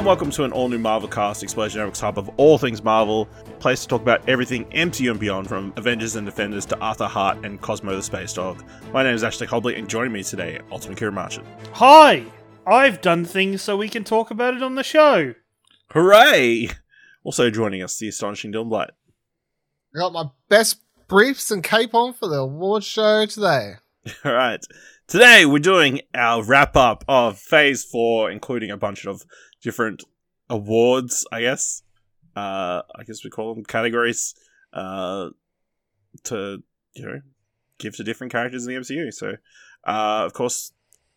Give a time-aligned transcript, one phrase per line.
[0.00, 2.82] Hello and welcome to an all new Marvel cast, Explosion Network's hub of all things
[2.82, 3.26] Marvel,
[3.58, 7.44] place to talk about everything MCU and beyond, from Avengers and Defenders to Arthur Hart
[7.44, 8.64] and Cosmo the Space Dog.
[8.94, 11.46] My name is Ashley Hobley, and joining me today, Ultimate Ciaran Marchant.
[11.74, 12.24] Hi!
[12.66, 15.34] I've done things so we can talk about it on the show.
[15.90, 16.70] Hooray!
[17.22, 18.92] Also joining us, the astonishing Dylan Blight.
[19.94, 23.74] I got my best briefs and cape on for the award show today.
[24.24, 24.64] All right.
[25.06, 29.24] Today we're doing our wrap up of Phase 4, including a bunch of
[29.62, 30.04] different
[30.48, 31.82] awards, I guess.
[32.36, 34.34] Uh, I guess we call them categories
[34.72, 35.30] uh,
[36.24, 36.62] to,
[36.94, 37.20] you know,
[37.78, 39.12] give to different characters in the MCU.
[39.12, 39.32] So,
[39.86, 40.72] uh, of course,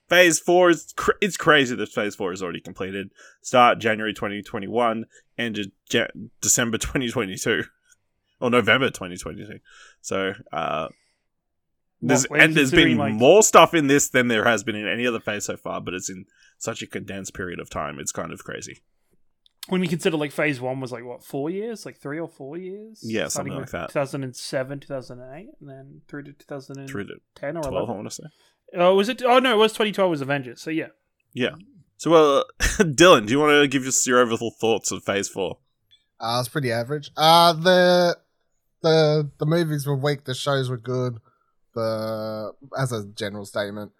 [0.09, 3.11] Phase 4 is cr- it's crazy that Phase 4 is already completed.
[3.41, 5.05] Start January 2021,
[5.37, 5.71] ended
[6.41, 7.63] December 2022.
[8.41, 9.59] Or November 2022.
[10.01, 10.90] So, uh,
[12.07, 15.07] there's, and there's been like- more stuff in this than there has been in any
[15.07, 16.26] other phase so far, but it's in
[16.57, 17.99] such a condensed period of time.
[17.99, 18.82] It's kind of crazy.
[19.70, 21.85] When we consider like phase one was like what, four years?
[21.85, 22.99] Like three or four years?
[23.01, 23.90] Yeah, Starting something like that.
[23.90, 27.13] 2007, 2008, and then through to 2010 Through to
[27.59, 28.24] or 12, I want to say.
[28.76, 29.21] Oh, was it?
[29.24, 30.62] Oh, no, it was 2012 was Avengers.
[30.62, 30.87] So yeah.
[31.34, 31.55] Yeah.
[31.98, 35.59] So, well, Dylan, do you want to give us your overall thoughts of phase four?
[36.20, 37.12] Uh, it's pretty average.
[37.15, 38.18] Uh, the
[38.81, 40.26] the the movies were weak.
[40.26, 41.20] The shows were good.
[41.74, 43.91] The as a general statement,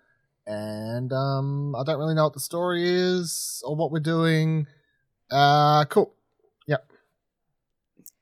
[0.46, 4.68] and um, I don't really know what the story is or what we're doing.
[5.32, 6.14] Uh, cool.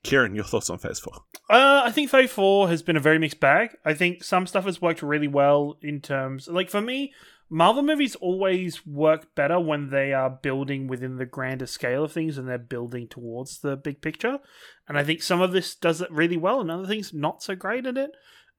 [0.03, 1.13] Ciaran, your thoughts on phase four?
[1.49, 3.75] Uh, I think Phase 4 has been a very mixed bag.
[3.85, 6.47] I think some stuff has worked really well in terms.
[6.47, 7.13] Like, for me,
[7.49, 12.37] Marvel movies always work better when they are building within the grander scale of things
[12.37, 14.39] and they're building towards the big picture.
[14.87, 17.55] And I think some of this does it really well, and other things not so
[17.55, 18.11] great at it.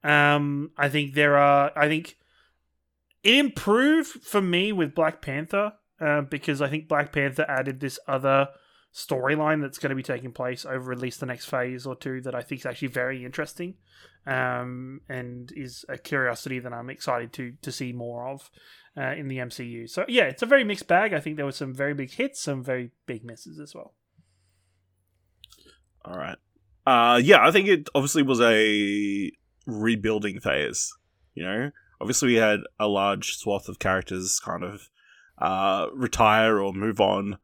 [0.03, 1.71] Um, I think there are.
[1.75, 2.17] I think
[3.23, 7.99] it improved for me with Black Panther uh, because I think Black Panther added this
[8.07, 8.49] other
[8.93, 12.21] storyline that's going to be taking place over at least the next phase or two
[12.21, 13.75] that I think is actually very interesting
[14.27, 18.51] um, and is a curiosity that I'm excited to to see more of
[18.97, 19.89] uh, in the MCU.
[19.89, 21.13] So yeah, it's a very mixed bag.
[21.13, 23.93] I think there were some very big hits, some very big misses as well.
[26.05, 26.37] All right.
[26.85, 29.31] Uh, yeah, I think it obviously was a
[29.65, 30.91] rebuilding phase.
[31.35, 34.89] You know, obviously we had a large swath of characters kind of
[35.37, 37.37] uh, retire or move on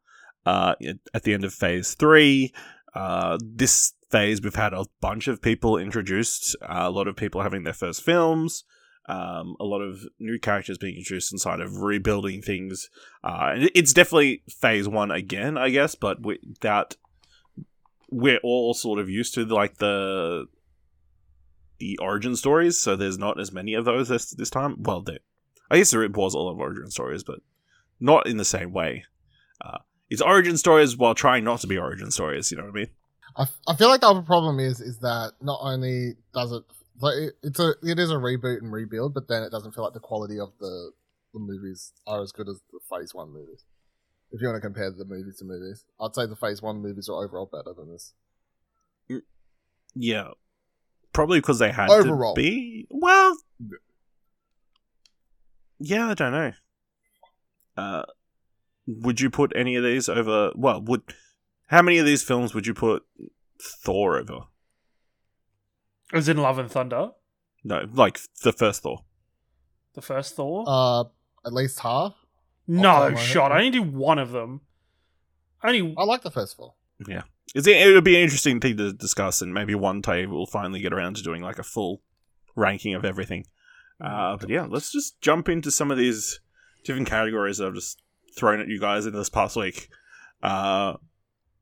[0.46, 0.74] uh,
[1.12, 2.52] at the end of phase three.
[2.94, 7.42] Uh, this phase, we've had a bunch of people introduced, uh, a lot of people
[7.42, 8.64] having their first films.
[9.08, 12.90] Um, a lot of new characters being introduced inside of rebuilding things.
[13.24, 16.18] Uh, it's definitely phase one again, I guess, but
[16.60, 16.96] that
[18.08, 20.46] we're all sort of used to like the
[21.80, 24.76] the origin stories, so there's not as many of those this this time.
[24.82, 25.18] Well, there,
[25.70, 27.40] I guess there was a lot of origin stories, but
[27.98, 29.04] not in the same way.
[29.60, 32.50] Uh, it's origin stories while trying not to be origin stories.
[32.50, 32.88] You know what I mean?
[33.36, 36.62] I, I feel like the other problem is is that not only does it
[37.00, 39.84] like it, it's a it is a reboot and rebuild, but then it doesn't feel
[39.84, 40.92] like the quality of the
[41.32, 43.64] the movies are as good as the Phase One movies.
[44.32, 47.08] If you want to compare the movies to movies, I'd say the Phase One movies
[47.08, 48.12] are overall better than this.
[49.94, 50.28] Yeah,
[51.12, 52.34] probably because they had Overall.
[52.34, 52.86] to be.
[52.90, 53.36] Well,
[55.78, 56.52] yeah, I don't know.
[57.76, 58.02] Uh,
[58.86, 60.52] would you put any of these over?
[60.54, 61.02] Well, would
[61.68, 63.04] how many of these films would you put
[63.60, 64.40] Thor over?
[66.12, 67.10] As in Love and Thunder,
[67.62, 69.04] No, like the first Thor.
[69.94, 70.64] the first Thor.
[70.66, 71.04] Uh,
[71.46, 72.14] at least half.
[72.66, 73.52] no off the top of my shot.
[73.52, 74.60] I only do one of them.
[75.62, 76.74] Only I like the first Thor.
[77.06, 77.22] Yeah,
[77.54, 80.80] it's, it would be an interesting thing to discuss, and maybe one day we'll finally
[80.80, 82.02] get around to doing like a full
[82.56, 83.44] ranking of everything.
[84.00, 86.40] Uh, but yeah, let's just jump into some of these
[86.84, 88.02] different categories that I've just
[88.36, 89.88] thrown at you guys in this past week.
[90.42, 90.94] Uh,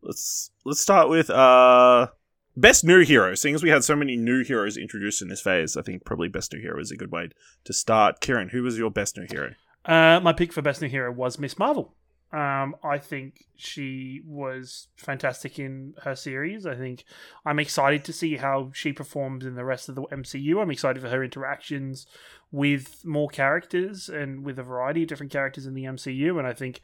[0.03, 2.09] let's let's start with uh,
[2.57, 3.35] best new hero.
[3.35, 6.29] Seeing as we had so many new heroes introduced in this phase, I think probably
[6.29, 7.31] best new hero is a good way
[7.65, 8.21] to start.
[8.21, 9.55] Ciaran, who was your best new hero?
[9.85, 11.95] Uh, my pick for best new hero was Miss Marvel.
[12.31, 16.67] Um, I think she was fantastic in her series.
[16.67, 17.05] I think
[17.47, 20.61] I'm excited to see how she performs in the rest of the MCU.
[20.61, 22.07] I'm excited for her interactions
[22.53, 26.39] with more characters and with a variety of different characters in the MCU.
[26.39, 26.83] And I think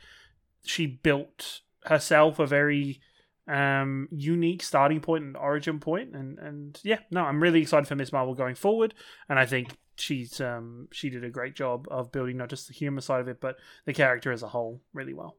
[0.65, 3.01] she built herself a very
[3.47, 6.15] um, unique starting point and origin point.
[6.15, 8.95] And and yeah, no, I'm really excited for Miss Marvel going forward.
[9.29, 12.75] And I think she's um she did a great job of building not just the
[12.75, 15.37] humor side of it, but the character as a whole really well.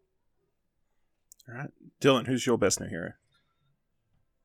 [1.47, 1.69] All right,
[2.01, 3.13] Dylan, who's your best new hero?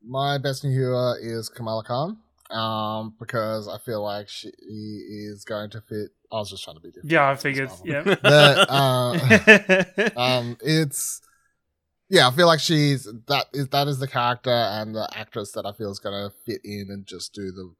[0.06, 2.18] My best new hero is Kamala Khan.
[2.50, 6.10] Um, because I feel like she is going to fit.
[6.32, 7.12] I was just trying to be different.
[7.12, 7.70] Yeah, I It's figured.
[7.84, 8.02] Yeah.
[8.22, 11.22] But, uh, um, it's
[12.08, 15.64] yeah, I feel like she's that is that is the character and the actress that
[15.64, 17.72] I feel is gonna fit in and just do the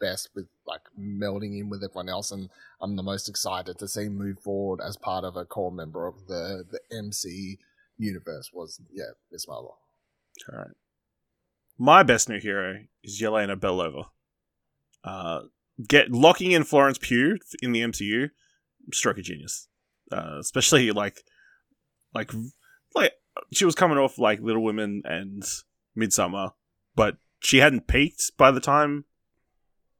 [0.00, 2.48] best with like melding in with everyone else, and
[2.80, 6.26] I'm the most excited to see move forward as part of a core member of
[6.26, 7.58] the the MC
[7.96, 8.50] universe.
[8.52, 9.76] Was yeah, Miss Marvel.
[10.50, 10.70] All right.
[11.78, 14.06] My best new hero is Yelena Belova.
[15.04, 15.42] Uh,
[15.86, 18.30] get locking in Florence Pugh in the MCU,
[18.92, 19.68] stroke of genius.
[20.10, 21.22] Uh, especially like,
[22.14, 22.32] like,
[22.94, 23.12] like
[23.52, 25.44] she was coming off like Little Women and
[25.94, 26.52] Midsummer,
[26.96, 29.04] but she hadn't peaked by the time.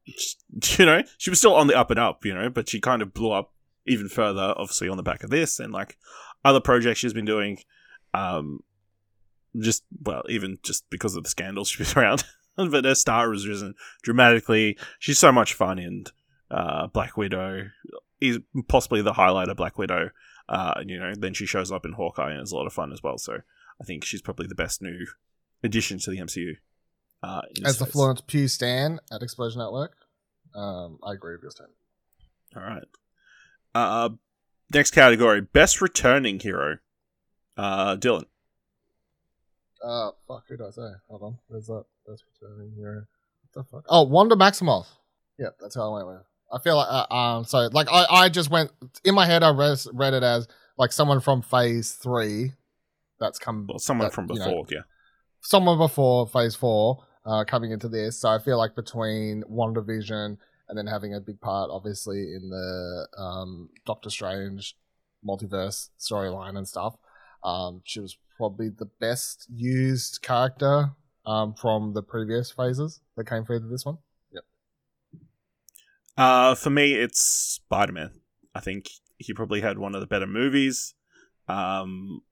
[0.78, 2.25] You know, she was still on the up and up.
[2.25, 3.52] You know, but she kind of blew up
[3.87, 5.99] even further, obviously on the back of this and like
[6.44, 7.58] other projects she's been doing.
[8.14, 8.60] Um,
[9.58, 12.25] just well, even just because of the scandals she's been around.
[12.56, 14.78] but her star has risen dramatically.
[14.99, 16.05] She's so much fun in
[16.50, 17.70] uh, Black Widow.
[18.20, 20.10] Is possibly the highlight of Black Widow.
[20.49, 22.93] Uh, you know, then she shows up in Hawkeye and it's a lot of fun
[22.93, 23.19] as well.
[23.19, 23.38] So
[23.81, 25.06] I think she's probably the best new
[25.62, 26.55] addition to the MCU.
[27.23, 29.97] Uh, As the Florence Pugh Stan at Explosion Network,
[30.55, 31.70] um, I agree with your stand.
[32.56, 32.85] All right.
[33.75, 34.11] Uh,
[34.73, 36.79] next category: best returning hero.
[37.56, 38.25] Uh, Dylan.
[39.82, 40.91] Uh, fuck, who did I say?
[41.09, 41.85] Hold on, where's that?
[42.06, 43.05] Best returning hero.
[43.53, 43.85] What the fuck?
[43.88, 44.87] Oh, Wanda Maximoff.
[45.38, 46.26] Yeah, that's how I went with.
[46.53, 48.70] I feel like, uh, um, so like I, I just went
[49.05, 49.43] in my head.
[49.43, 52.53] I read, read it as like someone from Phase Three,
[53.20, 53.67] that's come.
[53.69, 54.81] Well, someone that, from before, you know, yeah.
[55.41, 58.21] Someone before Phase Four, uh, coming into this.
[58.21, 60.39] So I feel like between WandaVision
[60.69, 64.77] and then having a big part, obviously, in the um, Doctor Strange
[65.27, 66.97] multiverse storyline and stuff.
[67.45, 70.91] Um, she was probably the best used character
[71.27, 73.99] um, from the previous phases that came through to this one.
[74.33, 74.45] Yep.
[76.17, 78.11] Uh, for me, it's Spider Man.
[78.55, 78.87] I think
[79.19, 80.95] he probably had one of the better movies.
[81.49, 82.23] Um,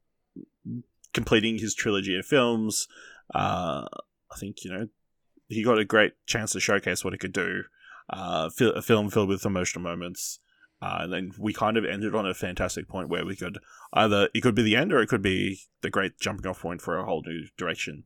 [1.12, 2.86] completing his trilogy of films.
[3.34, 3.86] Uh,
[4.36, 4.88] I think you know
[5.48, 7.62] he got a great chance to showcase what he could do.
[8.10, 10.38] Uh, a film filled with emotional moments.
[10.82, 13.58] Uh, and then we kind of ended on a fantastic point where we could
[13.94, 16.82] either it could be the end or it could be the great jumping off point
[16.82, 18.04] for a whole new direction.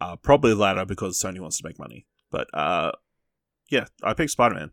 [0.00, 2.06] Uh, probably the latter because Sony wants to make money.
[2.30, 2.92] But uh,
[3.68, 4.70] yeah, I picked Spider Man.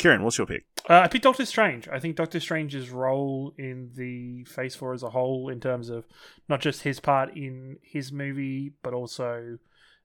[0.00, 0.66] Ciaran, what's your pick?
[0.88, 1.88] Uh, I picked Doctor Strange.
[1.88, 6.06] I think Doctor Strange's role in the Phase Four as a whole, in terms of
[6.48, 9.58] not just his part in his movie, but also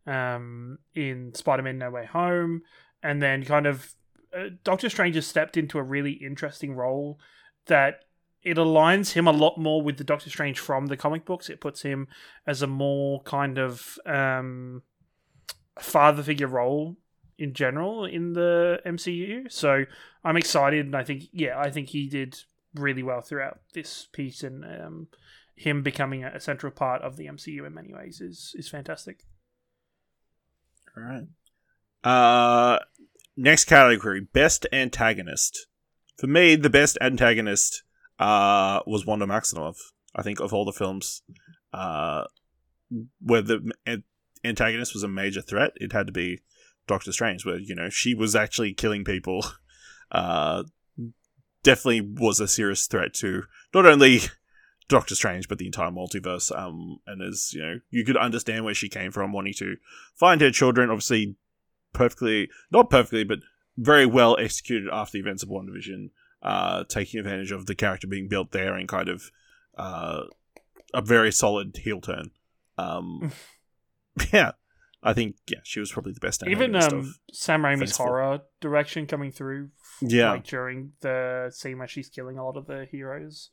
[0.08, 2.64] um, in Spider Man No Way Home,
[3.04, 3.94] and then kind of
[4.36, 7.20] uh, Doctor Strange has stepped into a really interesting role
[7.68, 8.06] that
[8.44, 11.50] it aligns him a lot more with the Doctor Strange from the comic books.
[11.50, 12.08] It puts him
[12.46, 14.84] as a more kind of um,
[15.80, 16.96] father figure role
[17.38, 19.52] in general in the MCU.
[19.52, 19.86] So
[20.24, 22.38] I'm excited, and I think yeah, I think he did
[22.74, 25.08] really well throughout this piece, and um,
[25.56, 29.26] him becoming a central part of the MCU in many ways is is fantastic.
[30.98, 31.24] All right.
[32.04, 32.80] Uh,
[33.36, 35.68] next category: best antagonist.
[36.18, 37.84] For me, the best antagonist
[38.20, 39.78] uh, was Wanda Maximoff.
[40.16, 41.22] I think of all the films,
[41.74, 42.24] uh,
[43.22, 43.72] where the
[44.44, 46.40] antagonist was a major threat, it had to be
[46.88, 49.46] Doctor Strange, where you know she was actually killing people.
[50.10, 50.64] Uh,
[51.64, 53.44] definitely was a serious threat to
[53.74, 54.22] not only
[54.90, 56.56] Doctor Strange but the entire multiverse.
[56.58, 59.78] Um, and as you know, you could understand where she came from, wanting to
[60.16, 60.90] find her children.
[60.90, 61.36] Obviously,
[61.94, 63.40] perfectly not perfectly, but
[63.78, 66.10] very well executed after the events of WandaVision.
[66.44, 69.32] Uh, taking advantage of the character being built there and kind of
[69.76, 70.22] uh,
[70.94, 72.30] a very solid heel turn.
[72.78, 73.32] Um,
[74.34, 74.52] yeah,
[75.04, 76.44] I think yeah, she was probably the best.
[76.48, 79.70] Even um, Sam Raimi's horror direction coming through,
[80.02, 83.50] yeah, like during the scene where she's killing a lot of the heroes,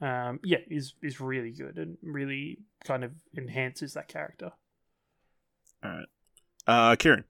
[0.00, 4.52] um, yeah, is is really good and really kind of enhances that character.
[5.82, 6.06] All right,
[6.66, 7.24] uh, Ciaran.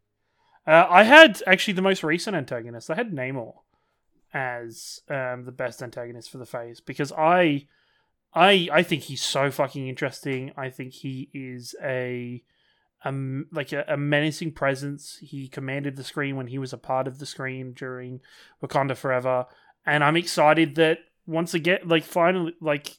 [0.66, 2.90] Uh, I had actually the most recent antagonist.
[2.90, 3.54] I had Namor
[4.35, 7.66] as um, the best antagonist for the phase because I,
[8.35, 10.52] I, I think he's so fucking interesting.
[10.56, 12.42] I think he is a
[13.04, 15.18] um, like a, a, menacing presence.
[15.20, 18.20] He commanded the screen when he was a part of the screen during
[18.61, 19.46] Wakanda Forever,
[19.85, 22.99] and I'm excited that once again, like finally, like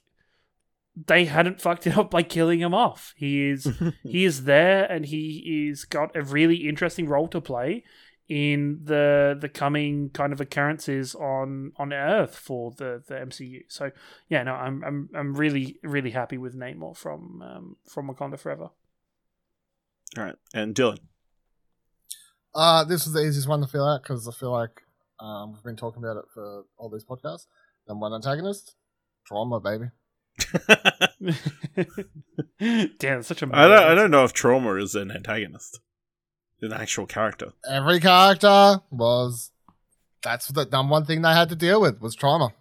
[1.06, 3.14] they hadn't fucked it up by killing him off.
[3.16, 3.68] He is
[4.04, 7.84] he is there, and he is got a really interesting role to play
[8.28, 13.62] in the the coming kind of occurrences on on Earth for the the MCU.
[13.68, 13.92] So
[14.30, 18.70] yeah, no, I'm I'm I'm really really happy with Namor from um, from Wakanda Forever.
[20.18, 21.00] All right, and Dylan.
[22.56, 24.82] Uh, this was the easiest one to fill out because I feel like
[25.20, 27.46] um, we've been talking about it for all these podcasts.
[27.88, 28.76] Then one antagonist,
[29.26, 29.86] trauma, baby.
[33.00, 33.50] Damn, such a.
[33.52, 33.84] I don't.
[33.84, 35.80] I don't know if Trauma is an antagonist,
[36.62, 37.54] an actual character.
[37.70, 39.52] Every character was.
[40.24, 42.54] That's the number one thing they had to deal with was trauma.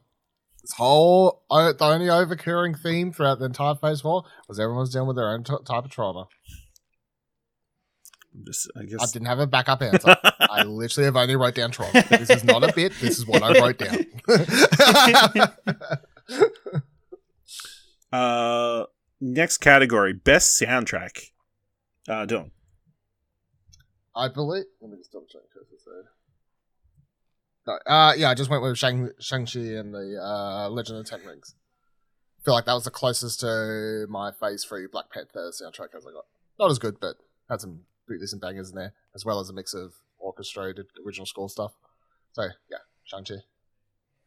[0.62, 5.08] This whole the only overcurring theme throughout the entire Phase Four was everyone was dealing
[5.08, 6.28] with their own t- type of trauma.
[8.44, 10.16] Just, I I didn't have a backup answer.
[10.40, 12.04] I literally have only wrote down trauma.
[12.10, 12.92] This is not a bit.
[13.00, 14.06] This is what I wrote down.
[18.12, 18.84] uh,
[19.20, 21.30] next category: best soundtrack.
[22.08, 22.50] Uh, Dylan.
[24.14, 24.64] I believe.
[24.80, 25.42] Let me just double check.
[25.78, 25.92] said.
[27.66, 31.20] No, uh, yeah, I just went with Shang Shang-Chi and the uh, Legend of Ten
[31.26, 31.54] Rings.
[32.40, 36.06] I feel like that was the closest to my Phase Three Black Panther soundtrack as
[36.06, 36.26] I got.
[36.58, 37.16] Not as good, but
[37.50, 41.26] had some pretty decent bangers in there, as well as a mix of orchestrated original
[41.26, 41.72] score stuff.
[42.32, 43.36] So yeah, Shang-Chi.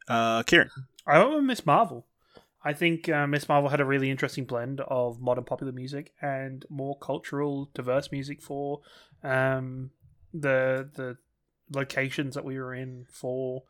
[0.08, 0.70] Uh, Ciaran.
[1.06, 2.06] I went with Miss Marvel.
[2.62, 6.64] I think uh, Miss Marvel had a really interesting blend of modern popular music and
[6.68, 8.80] more cultural, diverse music for
[9.22, 9.90] um,
[10.34, 11.16] the the
[11.72, 13.62] locations that we were in for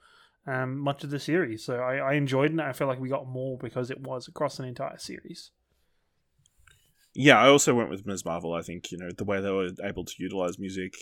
[0.46, 1.64] um, much of the series.
[1.64, 2.60] So I, I enjoyed it.
[2.60, 5.50] I feel like we got more because it was across an entire series.
[7.14, 8.24] Yeah, I also went with Ms.
[8.24, 8.54] Marvel.
[8.54, 10.94] I think you know the way they were able to utilize music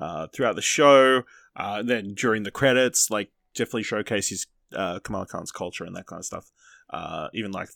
[0.00, 1.22] uh, throughout the show,
[1.56, 6.20] uh, then during the credits, like definitely showcases uh, Kamala Khan's culture and that kind
[6.20, 6.50] of stuff.
[6.90, 7.70] Uh, even like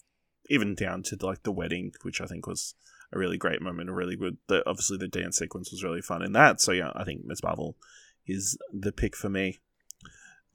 [0.48, 2.74] even down to like the wedding, which I think was
[3.12, 4.38] a really great moment, a really good.
[4.46, 6.60] The, obviously, the dance sequence was really fun in that.
[6.60, 7.42] So yeah, I think Ms.
[7.42, 7.76] Marvel
[8.26, 9.58] is the pick for me.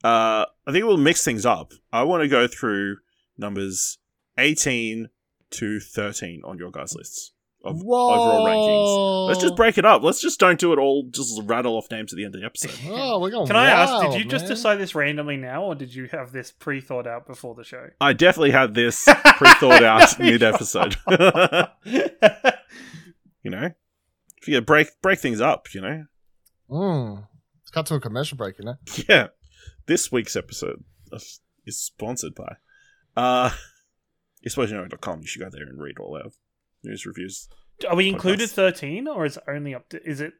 [0.02, 1.72] Uh, I think we'll mix things up.
[1.92, 2.98] I want to go through
[3.36, 3.98] numbers
[4.38, 5.10] eighteen
[5.50, 7.32] to thirteen on your guys' lists
[7.64, 9.28] of overall rankings.
[9.28, 10.02] Let's just break it up.
[10.02, 11.08] Let's just don't do it all.
[11.10, 12.70] Just rattle off names at the end of the episode.
[12.90, 13.46] Oh, we're going.
[13.46, 16.52] Can I ask, did you just decide this randomly now, or did you have this
[16.52, 17.88] pre thought out before the show?
[18.00, 19.04] I definitely had this
[19.36, 20.96] pre-thought out mid episode.
[21.84, 23.70] you know,
[24.40, 26.04] if you break break things up, you know.
[26.70, 27.26] Mm.
[27.60, 28.76] Let's cut to a commercial break, you know.
[29.08, 29.28] Yeah,
[29.86, 32.56] this week's episode is is sponsored by
[33.16, 33.50] uh,
[34.48, 34.72] explosionknown.com.
[34.72, 36.30] You know.com you should go there and read all our
[36.82, 37.48] news reviews.
[37.88, 40.08] Are we included 13, or is only up to.
[40.08, 40.32] Is it.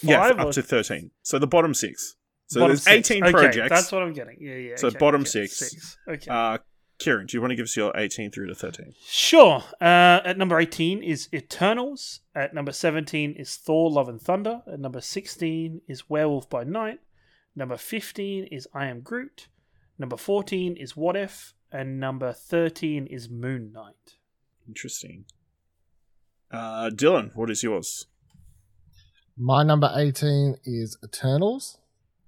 [0.00, 1.10] Yeah, up or to thirteen.
[1.22, 2.16] So the bottom six.
[2.46, 3.10] So bottom there's six?
[3.10, 3.68] eighteen Okay, projects.
[3.68, 4.38] That's what I'm getting.
[4.40, 4.76] Yeah, yeah.
[4.76, 5.98] So okay, bottom okay, six.
[6.08, 6.30] Okay.
[6.30, 6.58] Uh,
[7.02, 8.94] Ciaran, do you want to give us your 18 through to 13?
[9.04, 9.64] Sure.
[9.80, 12.20] Uh, at number 18 is Eternals.
[12.34, 14.62] At number 17 is Thor Love and Thunder.
[14.72, 17.00] At number 16 is Werewolf by Night.
[17.56, 19.48] Number 15 is I Am Groot.
[19.98, 21.54] Number 14 is What If.
[21.72, 24.16] And number 13 is Moon Knight.
[24.68, 25.24] Interesting.
[26.50, 28.06] Uh, Dylan, what is yours?
[29.38, 31.78] My number 18 is Eternals.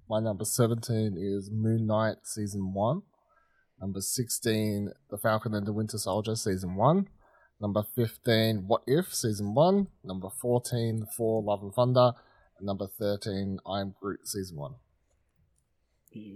[0.09, 3.03] My number 17 is Moon Knight Season 1.
[3.79, 7.07] Number 16, The Falcon and the Winter Soldier Season 1.
[7.61, 9.87] Number 15, What If Season 1.
[10.03, 12.13] Number 14, Thor Love and Thunder.
[12.57, 14.73] And number 13, I Am Groot Season 1.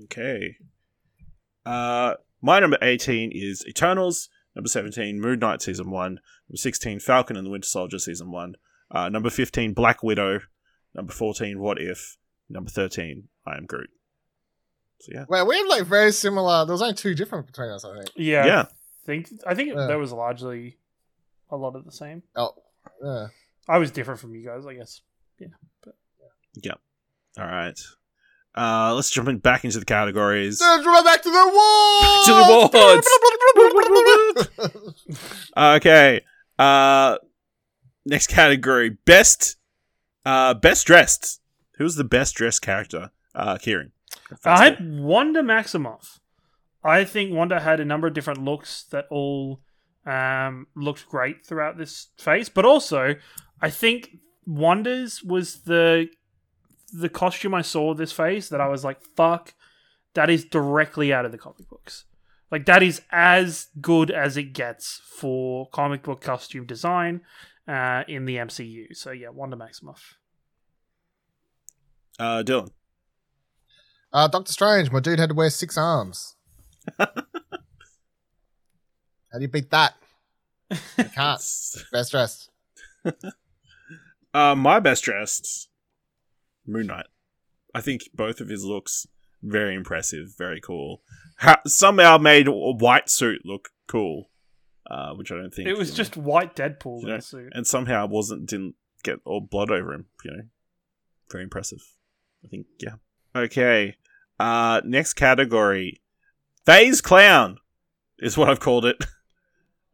[0.03, 0.57] Okay.
[1.65, 4.29] Uh, my number 18 is Eternals.
[4.55, 6.05] Number 17, Moon Knight Season 1.
[6.11, 6.21] Number
[6.57, 8.55] 16, Falcon and the Winter Soldier Season 1.
[8.91, 10.39] Uh, number 15, Black Widow.
[10.95, 12.17] Number 14, What If.
[12.49, 13.89] Number 13, I Am Groot.
[15.01, 15.25] So, yeah.
[15.29, 16.65] Well, we have like very similar.
[16.65, 18.09] There was only two different between us, I think.
[18.15, 18.45] Yeah.
[18.45, 18.61] Yeah.
[18.61, 19.85] I think, I think Yeah.
[19.87, 20.77] that was largely
[21.51, 22.23] a lot of the same.
[22.35, 22.53] Oh,
[23.03, 23.27] yeah.
[23.67, 25.01] I was different from you guys, I guess.
[25.39, 25.47] Yeah.
[25.83, 25.95] But,
[26.63, 26.71] yeah.
[27.37, 27.43] yeah.
[27.43, 27.79] All right.
[28.55, 30.59] Uh, let's jump in back into the categories.
[30.59, 32.23] Let's run back to the wall.
[32.25, 32.43] to the
[35.77, 36.21] Okay.
[36.57, 37.17] Uh,
[38.05, 39.57] next category: best,
[40.25, 41.41] uh, best dressed.
[41.77, 43.11] Who's the best dressed character?
[43.33, 43.91] Uh, Ciaran.
[44.43, 46.19] I had Wanda Maximoff.
[46.83, 49.61] I think Wanda had a number of different looks that all
[50.05, 53.15] um, looked great throughout this phase, but also
[53.61, 56.09] I think Wanda's was the
[56.89, 59.53] the costume I saw this phase that I was like, "Fuck,
[60.13, 62.05] that is directly out of the comic books."
[62.51, 67.21] Like that is as good as it gets for comic book costume design
[67.67, 68.95] uh, in the MCU.
[68.95, 70.15] So yeah, Wanda Maximoff.
[72.17, 72.71] Uh, Dylan.
[74.11, 76.35] Uh, Doctor Strange, my dude had to wear six arms.
[76.97, 77.07] How
[79.35, 79.93] do you beat that?
[80.97, 81.41] You can't.
[81.91, 82.49] Best dressed.
[84.33, 85.69] Uh, my best dressed,
[86.71, 87.05] Moon Knight.
[87.73, 89.07] I think both of his looks
[89.41, 91.01] very impressive, very cool.
[91.39, 94.29] Ha- somehow made a white suit look cool,
[94.89, 97.19] uh, which I don't think It was you know, just white Deadpool you in know,
[97.19, 97.51] suit.
[97.53, 100.05] and somehow wasn't didn't get all blood over him.
[100.25, 100.43] You know,
[101.31, 101.79] very impressive.
[102.43, 102.95] I think yeah.
[103.35, 103.95] Okay.
[104.39, 106.01] Uh, next category,
[106.65, 107.57] phase clown
[108.19, 109.03] is what I've called it.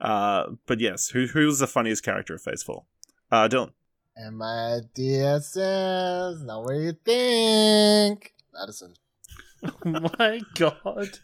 [0.02, 2.84] Uh, but yes, who who's the funniest character of Phase Four?
[3.32, 3.72] Uh, Dylan.
[4.18, 4.80] And my
[5.42, 8.34] says, now what do you think?
[8.54, 8.94] Madison.
[9.66, 9.72] Oh
[10.20, 11.20] my god.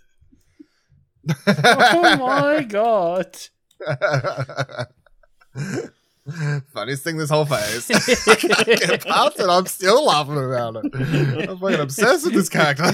[1.48, 3.38] Oh my god.
[6.74, 7.89] Funniest thing this whole phase.
[8.27, 9.48] I can't past it.
[9.50, 11.48] I'm still laughing about it.
[11.50, 12.91] I'm fucking obsessed with this character.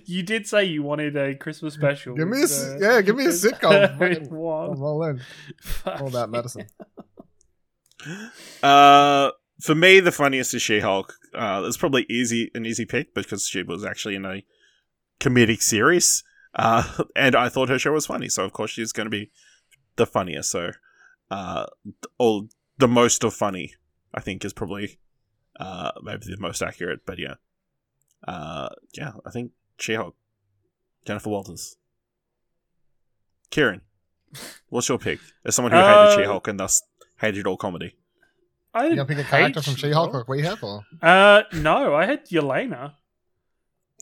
[0.06, 2.14] you did say you wanted a Christmas special.
[2.16, 3.98] give me a so- yeah, give me a sitcom.
[3.98, 5.20] Fucking- I'm all in.
[5.62, 6.66] Fuck All about Madison.
[8.62, 9.30] Uh,
[9.60, 11.14] for me, the funniest is She-Hulk.
[11.34, 14.42] Uh, it's probably easy an easy pick because she was actually in a
[15.20, 16.24] comedic series.
[16.54, 19.30] Uh, and I thought her show was funny, so of course she's going to be
[19.96, 20.50] the funniest.
[20.50, 20.72] So,
[21.30, 21.66] uh,
[22.18, 23.74] all the most of funny,
[24.14, 24.98] I think, is probably
[25.58, 27.00] uh maybe the most accurate.
[27.04, 27.34] But yeah,
[28.26, 30.16] uh, yeah, I think She-Hulk,
[31.06, 31.76] Jennifer Walters,
[33.50, 33.82] Ciaran.
[34.68, 35.18] What's your pick?
[35.44, 36.82] As someone who hated Uh, She-Hulk and thus
[37.20, 37.94] hated all comedy.
[38.72, 40.14] I You didn't gonna pick a character from She-Hulk She-Hulk.
[40.14, 42.94] like we have, or Uh, no, I had Yelena.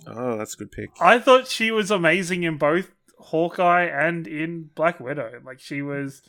[0.06, 0.90] Oh, that's a good pick.
[1.00, 5.40] I thought she was amazing in both Hawkeye and in Black Widow.
[5.44, 6.22] Like she was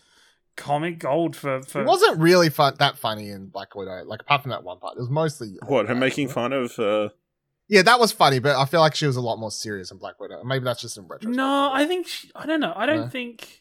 [0.56, 1.82] comic gold for for.
[1.82, 4.04] it wasn't really fun that funny in Black Widow.
[4.06, 7.10] Like apart from that one part, it was mostly What, her making fun of uh
[7.68, 9.98] Yeah, that was funny, but I feel like she was a lot more serious in
[9.98, 10.44] Black Widow.
[10.44, 11.36] Maybe that's just in retrospect.
[11.36, 12.74] No, I think she, I don't know.
[12.76, 13.08] I don't No?
[13.08, 13.59] think.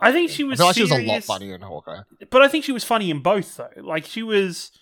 [0.00, 1.26] I I think she was I feel like she was a lot serious.
[1.26, 2.02] funnier in Hawkeye.
[2.30, 3.70] But I think she was funny in both though.
[3.76, 4.72] Like she was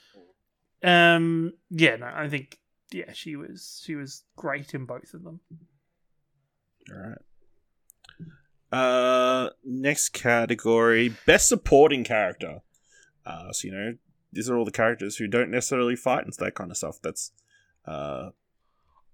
[0.83, 2.59] um yeah, no, I think
[2.93, 5.41] yeah, she was she was great in both of them.
[6.91, 7.19] Alright.
[8.73, 12.61] Uh next category, best supporting character.
[13.27, 13.95] Uh so you know,
[14.33, 16.99] these are all the characters who don't necessarily fight and that kind of stuff.
[17.03, 17.33] That's
[17.87, 18.31] uh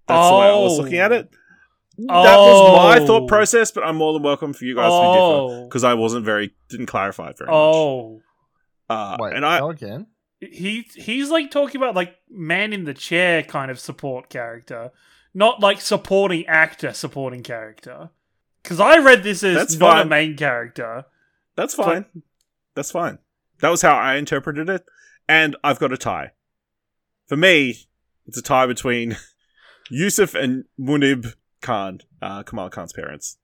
[0.07, 1.29] that's the way I was looking at it.
[1.97, 3.07] That was my Oh.
[3.07, 5.63] thought process, but I'm more than welcome for you guys to differ oh.
[5.65, 7.55] because I wasn't very didn't clarify it very much.
[7.55, 8.21] Oh.
[8.89, 10.07] Uh, Wait, and I go again?
[10.39, 14.91] He he's like talking about like man in the chair kind of support character,
[15.33, 18.09] not like supporting actor supporting character.
[18.63, 21.05] Cuz I read this as That's not a main character.
[21.55, 22.05] That's fine.
[22.75, 23.19] That's fine.
[23.61, 24.85] That was how I interpreted it.
[25.27, 26.31] And I've got a tie.
[27.27, 27.87] For me,
[28.27, 29.17] it's a tie between
[29.89, 31.33] Yusuf and Muneeba
[31.65, 33.37] Khan, uh, Kamal Khan's parents.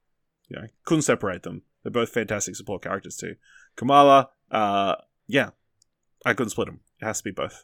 [0.48, 1.64] You know, couldn't separate them.
[1.82, 3.36] They're both fantastic support characters too.
[3.76, 4.96] Kamala, uh,
[5.28, 5.50] yeah,
[6.24, 6.82] I couldn't split them.
[7.02, 7.64] It has to be both.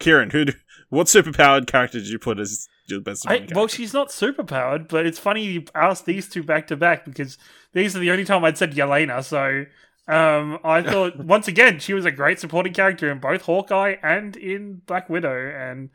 [0.00, 0.46] Ciaran, who?
[0.46, 0.52] Do,
[0.88, 3.28] what superpowered character did you put as your best?
[3.28, 7.04] I, well, she's not superpowered, but it's funny you asked these two back to back
[7.04, 7.36] because
[7.74, 9.22] these are the only time I'd said Yelena.
[9.22, 9.66] So
[10.10, 14.36] um, I thought once again she was a great supporting character in both Hawkeye and
[14.36, 15.90] in Black Widow, and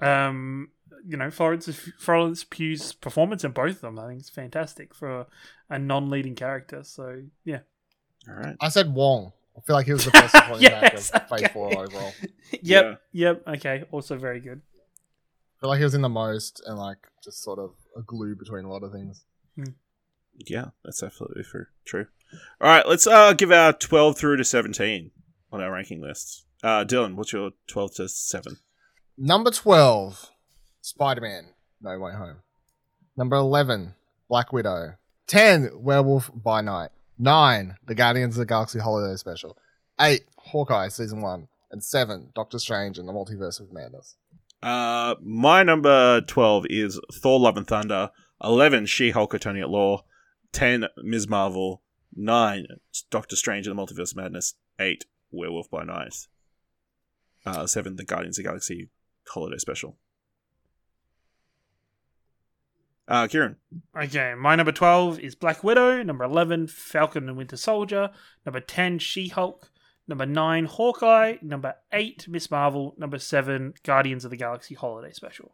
[0.00, 0.68] um,
[1.06, 5.26] you know Florence Florence Pugh's performance in both of them I think is fantastic for
[5.70, 6.82] a non-leading character.
[6.84, 7.60] So yeah,
[8.28, 8.56] All right.
[8.60, 9.32] I said Wong.
[9.56, 11.52] I feel like he was the best supporting Yes, character of Phase okay.
[11.54, 12.12] 4 overall.
[12.22, 14.60] I yep, yep, okay, also very good.
[15.60, 18.64] feel like he was in the most and like just sort of a glue between
[18.66, 19.24] a lot of things.
[20.46, 22.06] Yeah, that's absolutely for, true.
[22.60, 25.10] All right, let's uh give our 12 through to 17
[25.52, 26.44] on our ranking lists.
[26.62, 28.58] Uh Dylan, what's your 12 to 7?
[29.16, 30.30] Number 12,
[30.86, 31.46] Spider Man,
[31.82, 32.36] No Way Home.
[33.16, 33.96] Number 11,
[34.28, 34.94] Black Widow.
[35.26, 36.90] 10, Werewolf by Night.
[37.18, 39.58] 9, The Guardians of the Galaxy Holiday Special.
[40.00, 41.48] 8, Hawkeye Season 1.
[41.72, 44.14] And 7, Doctor Strange and the Multiverse of Madness.
[44.62, 48.12] Uh my number 12 is Thor Love and Thunder,
[48.44, 50.04] 11 She-Hulk Attorney at Law,
[50.52, 51.28] 10 Ms.
[51.28, 51.82] Marvel,
[52.14, 52.64] 9
[53.10, 56.28] Doctor Strange and the Multiverse of Madness, 8 Werewolf by Night.
[57.44, 58.88] Uh 7 The Guardians of the Galaxy
[59.26, 59.96] Holiday Special.
[63.08, 63.56] Uh Ciaran.
[63.96, 66.02] Okay, my number 12 is Black Widow.
[66.02, 68.10] Number 11, Falcon and Winter Soldier.
[68.44, 69.70] Number 10, She Hulk.
[70.08, 71.36] Number 9, Hawkeye.
[71.42, 72.94] Number 8, Miss Marvel.
[72.98, 75.52] Number 7, Guardians of the Galaxy Holiday Special.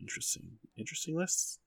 [0.00, 0.58] Interesting.
[0.76, 1.58] Interesting lists.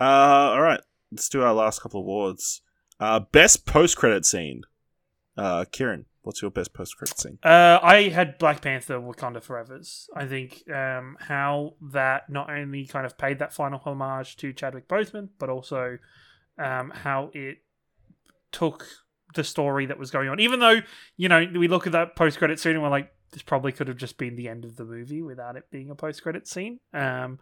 [0.00, 0.80] Uh, all right.
[1.10, 2.62] Let's do our last couple of awards.
[2.98, 4.62] Uh, best post credit scene.
[5.36, 7.38] Uh, Ciaran, what's your best post credit scene?
[7.44, 10.10] Uh, I had Black Panther Wakanda Forever's.
[10.14, 14.88] I think um, how that not only kind of paid that final homage to Chadwick
[14.88, 15.98] Boseman, but also
[16.58, 17.58] um, how it
[18.50, 18.84] took
[19.36, 20.40] the story that was going on.
[20.40, 20.80] Even though,
[21.16, 23.86] you know, we look at that post credit scene and we're like, this probably could
[23.86, 26.80] have just been the end of the movie without it being a post credit scene.
[26.92, 27.38] Um,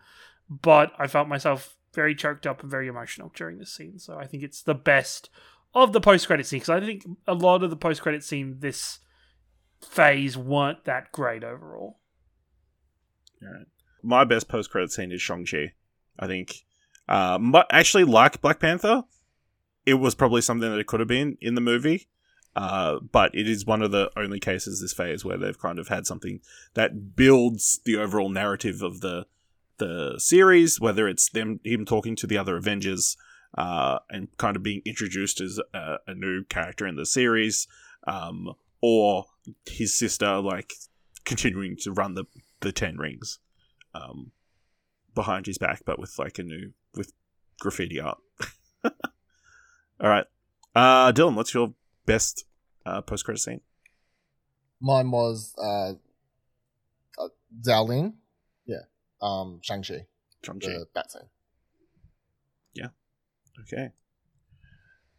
[0.51, 3.99] but I felt myself very choked up and very emotional during this scene.
[3.99, 5.31] So I think it's the best
[5.75, 8.57] of the post credit scene because I think a lot of the post credit scene
[8.61, 9.01] this
[9.83, 11.99] phase weren't that great overall.
[14.03, 15.73] My best post credit scene is Shang-Chi.
[16.19, 16.65] I think,
[17.09, 19.05] uh, mu- actually, like Black Panther,
[19.85, 22.09] it was probably something that it could have been in the movie.
[22.57, 25.89] Uh, but it is one of the only cases this phase where they've kind of
[25.89, 26.41] had something
[26.75, 29.27] that builds the overall narrative of the
[29.79, 33.17] the series, whether it's them him talking to the other Avengers
[33.57, 37.67] uh, and kind of being introduced as a, a new character in the series,
[38.07, 39.27] um, or
[39.67, 40.73] his sister like
[41.25, 42.25] continuing to run the
[42.61, 43.39] the Ten Rings
[43.95, 44.33] um,
[45.15, 47.13] behind his back, but with like a new with
[47.61, 48.19] graffiti art.
[48.85, 50.27] All right,
[50.75, 51.75] uh, Dylan, what's your
[52.07, 52.45] best
[52.85, 53.61] uh, post credit scene?
[54.81, 55.93] Mine was uh,
[57.23, 57.29] uh
[57.63, 58.15] Xiaolin.
[58.67, 58.83] Yeah.
[59.23, 60.07] Um, Shang-Chi.
[60.43, 60.69] Shang-Chi.
[60.69, 61.23] The bat scene.
[63.61, 63.91] Okay.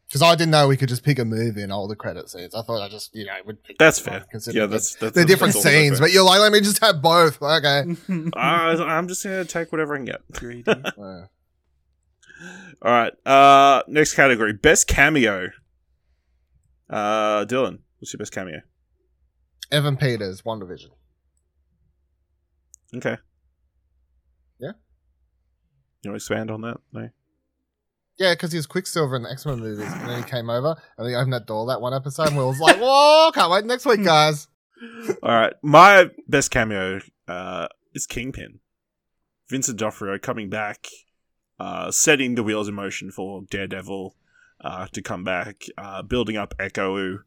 [0.08, 2.54] Because I didn't know we could just pick a movie and all the credit scenes.
[2.54, 4.24] I thought I just, you know, would pick That's fair.
[4.30, 7.02] considering Yeah, that's, that's they're different that's scenes, but you're like, let me just have
[7.02, 7.42] both.
[7.42, 7.84] Okay.
[8.36, 10.22] Uh, I'm just gonna take whatever I can get.
[10.34, 10.72] Greedy.
[10.98, 11.28] All
[12.84, 13.14] right.
[13.26, 15.50] Uh, next category: best cameo.
[16.90, 18.62] Uh, Dylan, what's your best cameo?
[19.72, 20.90] Evan Peters, WandaVision.
[22.96, 23.18] Okay.
[24.60, 24.72] Yeah.
[26.04, 26.78] You want to expand on that?
[26.94, 27.10] No.
[28.18, 30.76] Yeah, because he was Quicksilver in the X Men movies, and then he came over
[30.98, 33.66] and he opened that door that one episode, and we was like, "Whoa, can't wait
[33.66, 34.48] next week, guys."
[35.24, 35.54] All right.
[35.62, 38.60] My best cameo uh, is Kingpin.
[39.50, 40.88] Vincent D'Onofrio coming back,
[41.60, 44.16] uh, setting the wheels in motion for Daredevil
[44.62, 47.20] uh, to come back, uh, building up Echo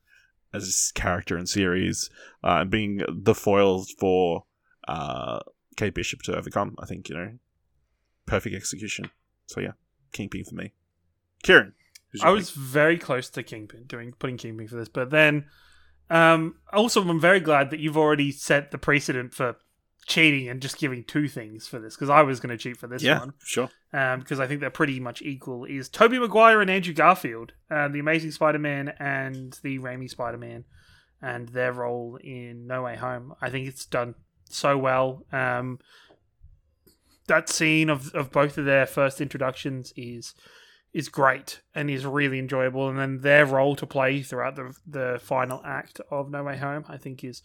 [0.53, 2.11] as his character and series,
[2.42, 4.44] uh, and being the foil for
[4.88, 5.40] uh,
[5.77, 6.74] Kate Bishop to overcome.
[6.79, 7.38] I think, you know,
[8.27, 9.11] perfect execution.
[9.46, 9.72] So, yeah,
[10.12, 10.73] Kingpin for me.
[11.44, 11.75] Ciaran.
[12.23, 15.44] I was very close to Kingpin doing putting Kingpin for this, but then
[16.11, 19.57] um, also I'm very glad that you've already set the precedent for
[20.07, 22.87] cheating and just giving two things for this because I was going to cheat for
[22.87, 23.68] this yeah, one sure.
[23.92, 25.64] um, because I think they're pretty much equal.
[25.66, 30.64] Is Tobey Maguire and Andrew Garfield, uh, the Amazing Spider-Man and the Raimi Spider-Man,
[31.21, 33.35] and their role in No Way Home.
[33.40, 34.14] I think it's done
[34.49, 35.27] so well.
[35.31, 35.79] Um,
[37.29, 40.35] that scene of, of both of their first introductions is
[40.93, 45.21] is great and is really enjoyable, and then their role to play throughout the the
[45.23, 47.43] final act of No Way Home, I think is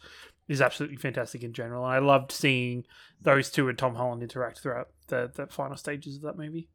[0.48, 1.86] is absolutely fantastic in general.
[1.86, 2.86] And I loved seeing
[3.22, 6.70] those two and Tom Holland interact throughout the the final stages of that movie.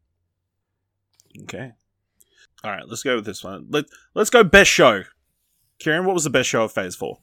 [1.42, 1.72] Okay.
[2.64, 3.66] All right, let's go with this one.
[3.68, 5.04] Let Let's go best show.
[5.78, 7.18] Ciaran, what was the best show of Phase Four?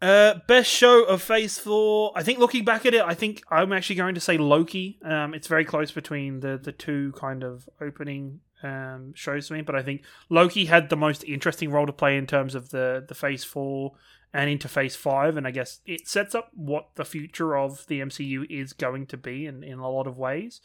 [0.00, 2.12] Uh, best show of Phase Four.
[2.14, 4.98] I think looking back at it, I think I'm actually going to say Loki.
[5.04, 9.62] Um, it's very close between the the two kind of opening um shows to me,
[9.62, 13.04] but I think Loki had the most interesting role to play in terms of the
[13.08, 13.94] the Phase Four
[14.32, 18.00] and into Phase Five, and I guess it sets up what the future of the
[18.00, 20.60] MCU is going to be in in a lot of ways.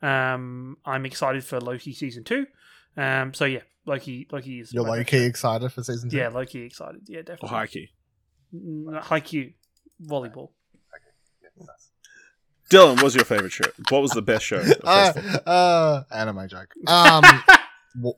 [0.00, 2.46] Um, I'm excited for Loki season two.
[2.96, 5.24] Um, so yeah, Loki Loki is You're my low best key show.
[5.26, 6.16] excited for season two.
[6.16, 7.02] Yeah, Loki excited.
[7.06, 7.48] Yeah, Or definitely.
[7.50, 7.88] Haikyuu?
[8.54, 9.52] Mm, Haikyuu,
[10.02, 10.50] volleyball.
[12.70, 13.64] Dylan, what was your favorite show?
[13.88, 14.58] What was the best show?
[14.58, 15.12] Of uh,
[15.46, 16.74] uh, anime joke.
[16.86, 17.24] Um,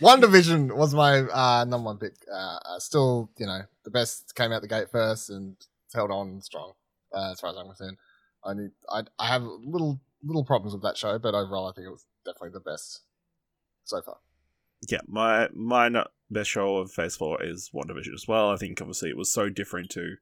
[0.00, 2.14] WandaVision was my uh, number one pick.
[2.32, 5.56] Uh, uh, still, you know, the best came out the gate first and
[5.94, 6.72] held on strong.
[7.12, 7.96] Uh, as far as I'm concerned,
[8.44, 8.70] I need.
[8.88, 12.04] I, I have little little problems with that show, but overall, I think it was
[12.24, 13.02] definitely the best
[13.84, 14.16] so far.
[14.88, 18.50] Yeah, my my best show of Phase Four is WandaVision as well.
[18.50, 20.16] I think obviously it was so different to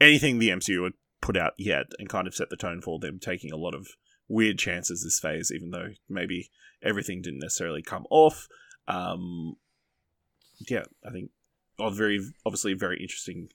[0.00, 3.18] anything the MCU had put out yet, and kind of set the tone for them
[3.18, 3.88] taking a lot of
[4.28, 6.50] weird chances this phase, even though maybe
[6.82, 8.48] everything didn't necessarily come off.
[8.88, 9.56] Um,
[10.68, 11.30] yeah, I think
[11.78, 13.48] a very obviously a very interesting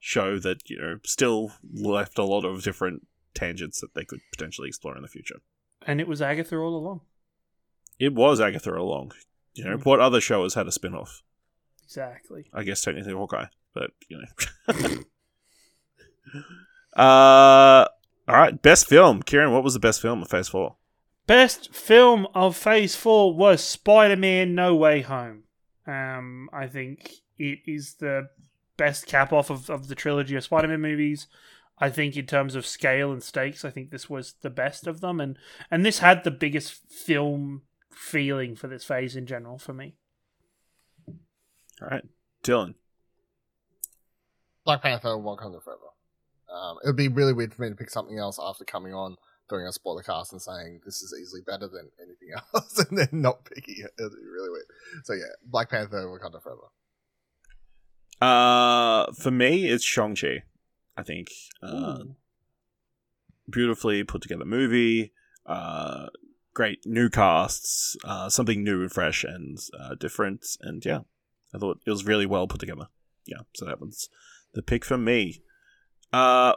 [0.00, 4.68] show that you know still left a lot of different tangents that they could potentially
[4.68, 5.40] explore in the future.
[5.86, 7.00] And it was Agatha all along.
[7.98, 9.12] It was Agatha all along.
[9.54, 9.84] You know, Mm.
[9.84, 11.22] what other show has had a spin off?
[11.84, 12.46] Exactly.
[12.54, 15.02] I guess technically Hawkeye, but you know.
[16.96, 17.86] uh,
[18.28, 18.60] all right.
[18.62, 19.52] Best film, Ciaran.
[19.52, 20.76] What was the best film of Phase Four?
[21.26, 25.44] Best film of Phase 4 was Spider Man No Way Home.
[25.86, 28.28] Um, I think it is the
[28.76, 31.28] best cap off of, of the trilogy of Spider Man movies.
[31.78, 35.00] I think in terms of scale and stakes, I think this was the best of
[35.00, 35.36] them, and
[35.70, 37.62] and this had the biggest film
[37.94, 39.94] feeling for this phase in general for me.
[41.80, 42.04] All right,
[42.42, 42.74] Dylan.
[44.64, 45.80] Black Panther, Wakanda Forever.
[46.52, 49.16] Um, it would be really weird for me to pick something else after coming on,
[49.48, 53.08] doing a spoiler cast, and saying this is easily better than anything else, and then
[53.12, 53.90] not picking it.
[53.98, 54.66] It would be really weird.
[55.04, 56.70] So yeah, Black Panther, Wakanda Forever.
[58.20, 60.44] Uh, for me, it's Shang Chi.
[60.96, 61.28] I think
[61.62, 62.04] uh,
[63.50, 65.12] beautifully put together movie.
[65.46, 66.06] Uh,
[66.54, 70.44] great new casts, uh, something new and fresh and uh, different.
[70.60, 71.00] And yeah,
[71.54, 72.88] I thought it was really well put together.
[73.26, 74.08] Yeah, so that was
[74.54, 75.42] the pick for me.
[76.12, 76.54] Uh,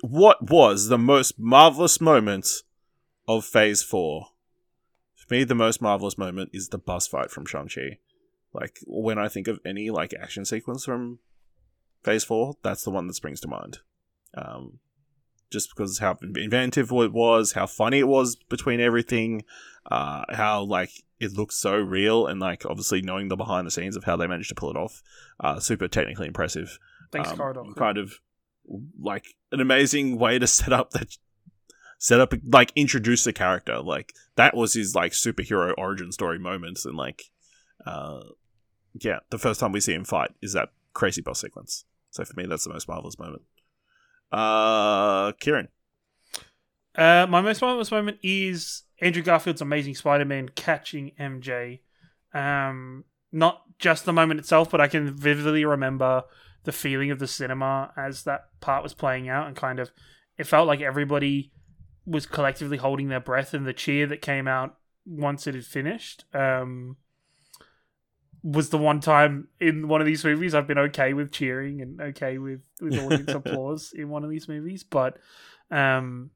[0.00, 2.48] what was the most marvelous moment
[3.26, 4.28] of Phase 4?
[5.16, 7.98] For me, the most marvelous moment is the bus fight from Shang-Chi.
[8.52, 11.18] Like, when I think of any, like, action sequence from
[12.02, 13.80] Phase 4, that's the one that springs to mind.
[14.34, 14.78] Um,
[15.50, 19.44] just because how inventive it was, how funny it was between everything,
[19.90, 23.96] uh, how, like, it looks so real, and, like, obviously knowing the behind the scenes
[23.96, 25.02] of how they managed to pull it off,
[25.40, 26.78] uh, super technically impressive.
[27.12, 27.62] Thanks, Um, Corridor.
[27.76, 28.20] Kind of
[29.00, 31.16] like an amazing way to set up that
[31.98, 36.84] set up like introduce the character like that was his like superhero origin story moments
[36.84, 37.24] and like
[37.86, 38.20] uh
[39.00, 42.34] yeah the first time we see him fight is that crazy boss sequence so for
[42.36, 43.42] me that's the most marvelous moment
[44.32, 45.68] uh ciaran
[46.94, 51.80] Uh, my most marvelous moment is Andrew Garfield's Amazing Spider-Man catching MJ.
[52.34, 56.24] Um, not just the moment itself, but I can vividly remember
[56.64, 59.90] the feeling of the cinema as that part was playing out, and kind of
[60.36, 61.52] it felt like everybody
[62.04, 66.24] was collectively holding their breath, and the cheer that came out once it had finished.
[66.34, 66.96] Um,
[68.42, 72.00] was the one time in one of these movies I've been okay with cheering and
[72.00, 75.18] okay with, with audience applause in one of these movies, but
[75.70, 76.30] um,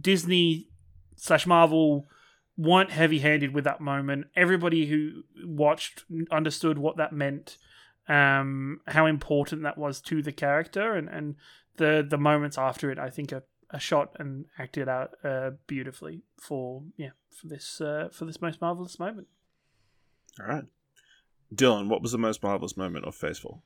[0.00, 0.68] Disney
[1.16, 2.08] slash Marvel
[2.56, 4.26] weren't heavy handed with that moment.
[4.34, 7.56] Everybody who watched understood what that meant,
[8.08, 11.36] um, how important that was to the character, and, and
[11.76, 12.98] the the moments after it.
[12.98, 18.08] I think are, are shot and acted out uh, beautifully for yeah for this uh,
[18.12, 19.28] for this most marvelous moment.
[20.40, 20.64] All right
[21.54, 23.60] dylan what was the most marvelous moment of phase 4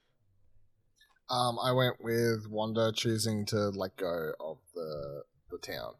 [1.30, 5.94] Um, I went with Wanda choosing to let go of the the town,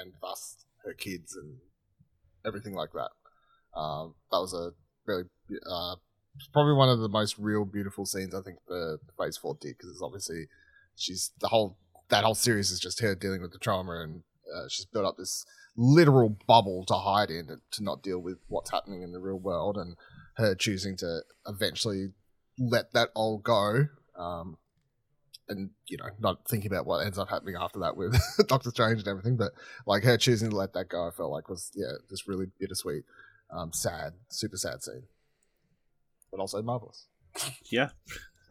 [0.00, 1.58] and thus her kids and
[2.44, 3.10] everything like that.
[3.78, 4.72] Um, that was a
[5.06, 5.24] really
[5.70, 5.96] uh,
[6.52, 9.90] probably one of the most real beautiful scenes I think the Phase Four did because
[9.90, 10.48] it's obviously
[10.96, 14.22] she's the whole that whole series is just her dealing with the trauma and
[14.54, 15.44] uh, she's built up this
[15.76, 19.38] literal bubble to hide in to, to not deal with what's happening in the real
[19.38, 19.96] world and
[20.36, 22.08] her choosing to eventually
[22.58, 23.86] let that all go
[24.18, 24.56] um,
[25.48, 29.00] and you know not thinking about what ends up happening after that with Doctor Strange
[29.00, 29.52] and everything, but
[29.86, 33.04] like her choosing to let that go, I felt like was yeah, just really bittersweet,
[33.50, 35.04] um, sad, super sad scene,
[36.30, 37.06] but also marvelous.
[37.70, 37.90] yeah.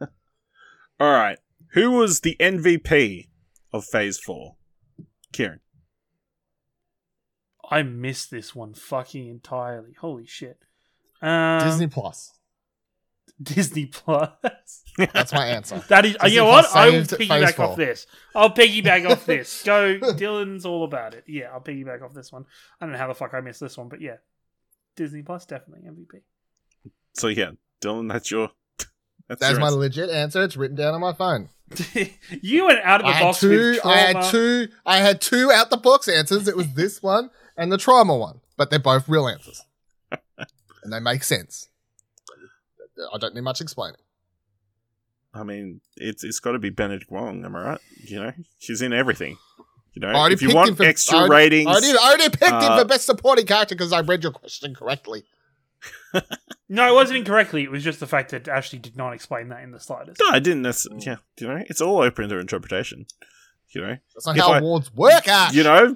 [0.00, 1.38] All right.
[1.72, 3.28] Who was the mvp
[3.72, 4.54] of phase 4
[5.34, 5.60] ciaran
[7.70, 9.94] I missed this one fucking entirely.
[10.00, 10.58] Holy shit.
[11.22, 12.32] Um, Disney Plus.
[13.42, 14.30] Disney Plus.
[14.96, 15.82] That's my answer.
[15.88, 16.66] That is, Disney you know what?
[16.74, 18.06] I will piggyback off this.
[18.34, 19.62] I'll piggyback off this.
[19.62, 21.24] Go, Dylan's all about it.
[21.26, 22.44] Yeah, I'll piggyback off this one.
[22.80, 24.16] I don't know how the fuck I missed this one, but yeah,
[24.96, 26.22] Disney Plus definitely MVP.
[27.14, 27.50] so yeah
[27.82, 28.50] dylan that's your
[29.28, 29.78] that's, That's your my answer.
[29.78, 30.42] legit answer.
[30.44, 31.48] It's written down on my phone.
[32.42, 33.50] you went out of the I had box two.
[33.50, 34.68] with I had two.
[34.86, 36.46] I had two out the box answers.
[36.46, 39.62] It was this one and the trauma one, but they're both real answers,
[40.10, 41.68] and they make sense.
[43.12, 44.00] I don't need much explaining.
[45.34, 47.80] I mean, it's it's got to be Benedict Wong, am I right?
[48.04, 49.36] You know, she's in everything.
[49.92, 51.98] You know, I already if you want him for- extra I already- ratings, I already,
[51.98, 55.24] I already picked him uh, for best supporting character because I read your question correctly.
[56.68, 57.62] No, it wasn't incorrectly.
[57.62, 60.20] It was just the fact that Ashley did not explain that in the slightest.
[60.20, 60.62] no, I didn't.
[60.62, 63.06] Necessarily, yeah, you know, it's all open to interpretation.
[63.68, 65.54] You know, That's not If how I- awards work, Ash.
[65.54, 65.94] you know,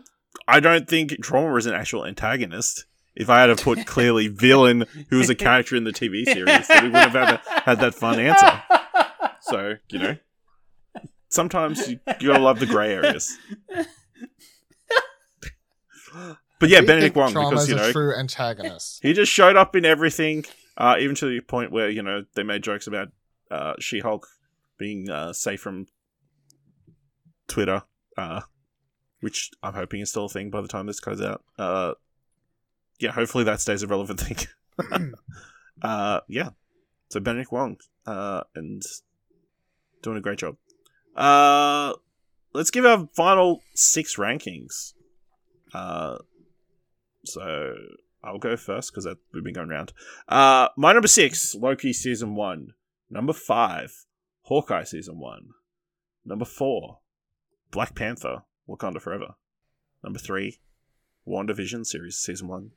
[0.51, 2.85] I don't think Trauma is an actual antagonist.
[3.15, 6.69] If I had to put clearly villain, who was a character in the TV series,
[6.69, 8.63] then we would have had, had that fun answer.
[9.43, 10.17] So you know,
[11.29, 13.37] sometimes you, you gotta love the grey areas.
[16.59, 19.01] But yeah, We Benedict think Wong, because you a know, true antagonist.
[19.03, 20.45] He just showed up in everything,
[20.77, 23.09] uh, even to the point where you know they made jokes about
[23.51, 24.27] uh, She-Hulk
[24.77, 25.87] being uh, safe from
[27.49, 27.83] Twitter,
[28.19, 28.43] uh,
[29.21, 31.43] which I'm hoping is still a thing by the time this goes out.
[31.59, 31.95] Uh,
[32.99, 34.37] yeah, hopefully that stays a relevant thing.
[35.83, 36.51] uh, yeah,
[37.09, 38.83] so Benedict Wong uh, and
[40.03, 40.57] doing a great job.
[41.17, 41.95] Uh,
[42.53, 44.95] let's give our final six rankings.
[45.75, 46.19] Uh,
[47.25, 47.75] so
[48.23, 49.93] I'll go first because we've been going around.
[50.29, 52.75] Uh, my number six, Loki season one.
[53.11, 54.07] Number five,
[54.43, 55.51] Hawkeye season one.
[56.25, 56.99] Number four,
[57.71, 59.35] Black Panther, Wakanda Forever.
[60.03, 60.61] Number three,
[61.27, 62.71] WandaVision series season one.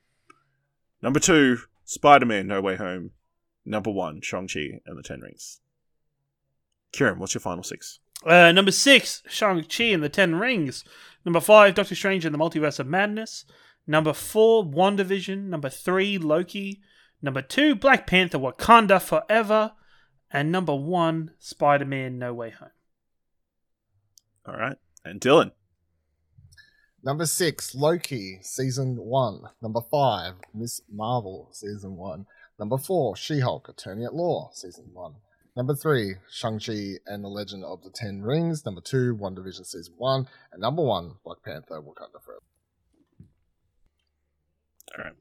[1.00, 3.10] Number two, Spider Man No Way Home.
[3.64, 5.60] Number one, Shang-Chi and the Ten Rings.
[6.92, 7.98] Ciaran, what's your final six?
[8.24, 10.84] Uh, number six, Shang-Chi and the Ten Rings.
[11.24, 13.44] Number five, Doctor Strange and the Multiverse of Madness.
[13.86, 15.44] Number four, WandaVision.
[15.44, 16.80] Number three, Loki.
[17.22, 19.72] Number two, Black Panther Wakanda Forever.
[20.30, 22.70] And number one, Spider Man No Way Home.
[24.46, 24.76] All right.
[25.04, 25.52] And Dylan.
[27.04, 29.42] Number six, Loki, season one.
[29.60, 32.24] Number five, Miss Marvel, season one.
[32.58, 35.16] Number four, She Hulk, Attorney at Law, season one.
[35.54, 38.64] Number three, Shang-Chi and the Legend of the Ten Rings.
[38.64, 40.26] Number two, WandaVision season one.
[40.50, 42.42] And number one, Black Panther, Wakanda Forever.
[44.96, 45.14] All right.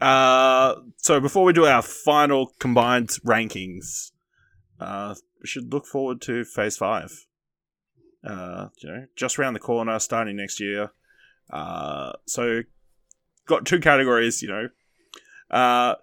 [0.00, 4.12] Uh, so before we do our final combined rankings,
[4.78, 7.26] uh, we should look forward to Phase Five.
[8.22, 10.90] Uh, you know, just around the corner, starting next year.
[11.50, 12.62] Uh, so
[13.46, 14.42] got two categories.
[14.42, 14.68] You know,
[15.50, 15.94] uh,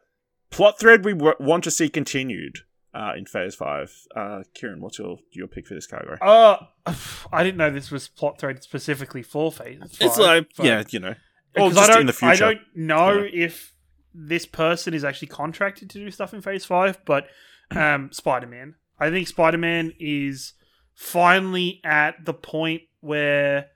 [0.49, 2.59] plot thread we w- want to see continued.
[2.93, 6.17] Uh, in phase five, uh, Ciaran, what's your your pick for this category?
[6.21, 6.55] Uh,
[7.33, 9.79] I didn't know this was plot thread specifically for phase.
[9.81, 9.91] 5.
[9.99, 11.09] it's like, yeah, you know,
[11.57, 12.31] or Because I don't, in the future.
[12.31, 13.45] I don't know Yeah.
[13.47, 13.73] if
[14.13, 17.27] this person is actually contracted to do stuff in Phase Five, but
[17.71, 18.75] um, Spider Man.
[18.97, 20.53] I think Spider Man is
[20.93, 23.67] finally at the point where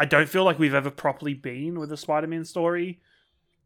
[0.00, 3.00] I don't feel like we've ever properly been with a Spider Man story.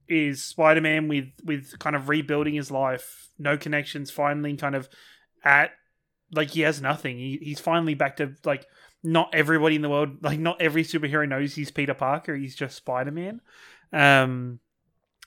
[0.08, 4.88] Is Spider Man with with kind of rebuilding his life, no connections, finally kind of
[5.44, 5.70] at
[6.32, 7.18] like he has nothing.
[7.18, 8.66] He, he's finally back to like
[9.04, 12.34] not everybody in the world, like not every superhero knows he's Peter Parker.
[12.34, 13.40] He's just Spider Man.
[13.92, 14.58] Um,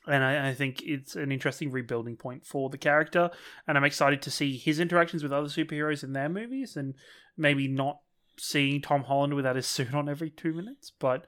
[0.07, 3.31] and I, I think it's an interesting rebuilding point for the character.
[3.65, 6.95] And I'm excited to see his interactions with other superheroes in their movies, and
[7.37, 7.99] maybe not
[8.37, 11.25] seeing Tom Holland without his suit on every two minutes, but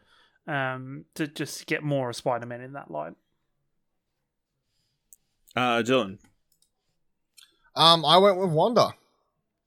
[0.47, 3.13] um, to just get more of Spider Man in that light.
[5.55, 6.19] Uh, Dylan.
[7.75, 8.93] Um, I went with Wanda.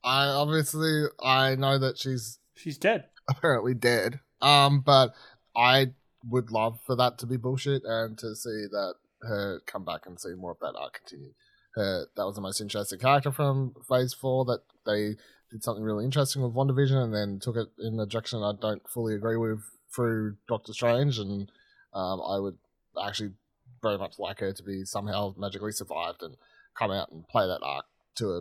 [0.04, 3.04] I obviously I know that she's She's dead.
[3.28, 4.20] apparently dead.
[4.40, 5.14] Um, but
[5.56, 5.92] I
[6.28, 10.20] would love for that to be bullshit and to see that her come back and
[10.20, 11.32] see more of that arc continue.
[11.74, 14.44] Her that was the most interesting character from Phase Four.
[14.44, 15.16] That they
[15.50, 18.86] did something really interesting with WandaVision and then took it in a direction I don't
[18.88, 19.60] fully agree with
[19.94, 21.18] through Doctor Strange.
[21.18, 21.50] And
[21.94, 22.58] um, I would
[23.02, 23.32] actually
[23.82, 26.36] very much like her to be somehow magically survived and
[26.78, 28.40] come out and play that arc to a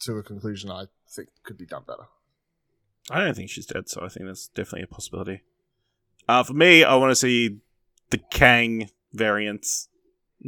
[0.00, 0.70] to a conclusion.
[0.70, 2.06] I think could be done better.
[3.10, 5.42] I don't think she's dead, so I think that's definitely a possibility.
[6.28, 7.58] Uh, for me, I want to see
[8.10, 9.88] the Kang variants,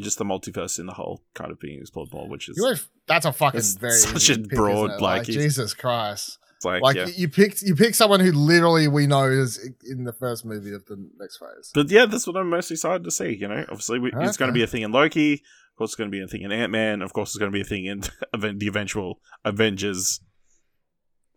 [0.02, 3.26] just the multiverse in the whole kind of being explored more, which is went, that's
[3.26, 6.38] a fucking That's very such a broad, isn't like, like Jesus Christ.
[6.56, 7.06] it's like, Like yeah.
[7.06, 10.84] you picked you pick someone who literally we know is in the first movie of
[10.86, 11.70] the next phase.
[11.74, 13.34] But yeah, that's what I'm most excited to see.
[13.34, 15.34] You know, obviously, we, it's going to be a thing in Loki.
[15.34, 17.02] Of course, it's going to be a thing in Ant Man.
[17.02, 18.00] Of course, it's going to be a thing in
[18.32, 20.20] the eventual Avengers.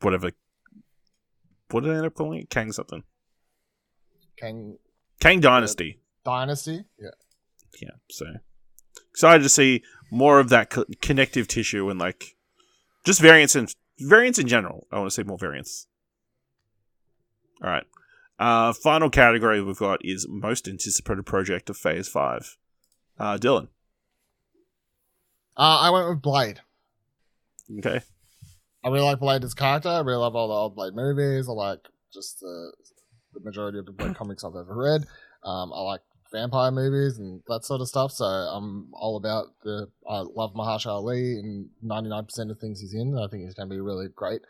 [0.02, 0.32] Whatever.
[1.70, 2.50] What did I end up calling it?
[2.50, 3.04] Kang something.
[4.36, 4.78] Kang
[5.22, 6.00] Kang Dynasty.
[6.26, 6.84] Dynasty.
[7.00, 7.10] Yeah.
[7.80, 8.26] yeah so
[9.12, 12.36] excited to see more of that co- connective tissue and like
[13.06, 15.88] just variants and variants in general i want to see more variants
[17.64, 17.86] all right
[18.40, 22.58] uh final category we've got is most anticipated project of phase 5
[23.20, 23.68] uh dylan
[25.58, 26.62] Uh, I went with Blade.
[27.80, 28.02] okay
[28.84, 29.90] I really like Blade as character.
[29.90, 31.48] I really love all the old Blade movies.
[31.48, 32.74] I like just the
[33.34, 35.02] the majority of the Blade comics I've ever read.
[35.44, 36.02] Um, I like
[36.32, 38.12] vampire movies and that sort of stuff.
[38.12, 39.90] So I'm all about the.
[40.10, 43.18] I love Mahershala Ali in 99% of things he's in.
[43.18, 44.42] I think he's going to be really great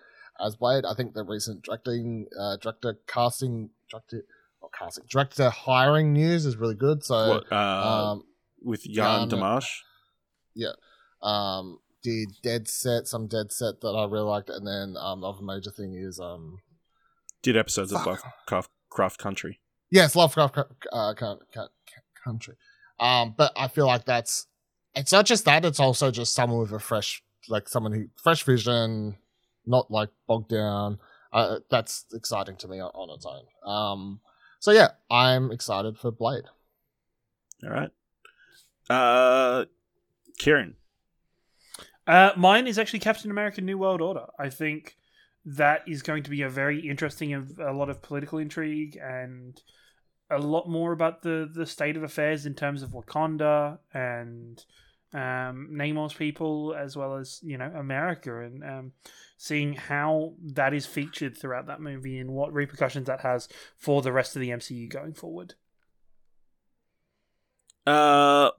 [0.44, 0.86] as Blade.
[0.86, 4.24] I think the recent directing, uh, director casting, director,
[4.62, 7.04] not casting, director hiring news is really good.
[7.04, 8.24] So what uh um,
[8.62, 9.62] with Yann Yann-
[10.54, 10.74] yeah,
[11.22, 15.28] um, did Dead Set, some Dead Set that I really liked, and then um, the
[15.28, 16.60] other major thing is um,
[17.42, 19.60] did episodes of Lovecraft Craft Country
[19.92, 20.58] yes, Lovecraft
[20.92, 21.14] uh,
[22.24, 22.56] Country.
[23.00, 24.48] Um, but I feel like that's
[24.96, 28.44] it's not just that; it's also just someone with a fresh, like someone who fresh
[28.44, 29.18] vision,
[29.66, 31.00] not like bogged down.
[31.34, 33.44] Uh, that's exciting to me on, on its own.
[33.66, 34.20] Um,
[34.60, 36.44] so yeah, I'm excited for Blade.
[37.64, 37.92] all right
[38.90, 39.66] uh
[40.38, 40.76] ciaran
[42.08, 44.26] Uh, mine is actually Captain America: New World Order.
[44.38, 44.98] I think
[45.46, 49.60] that is going to be a very interesting, of a lot of political intrigue and
[50.32, 54.64] a lot more about the the state of affairs in terms of Wakanda and
[55.14, 58.92] um, Namor's people, as well as you know America, and um,
[59.38, 64.12] seeing how that is featured throughout that movie and what repercussions that has for the
[64.12, 65.56] rest of the MCU going forward.
[67.86, 68.52] Uh,